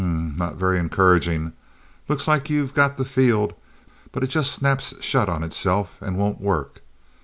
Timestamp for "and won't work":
6.01-6.81